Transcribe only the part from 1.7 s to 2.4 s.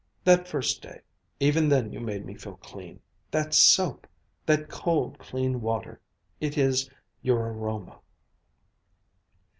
you made me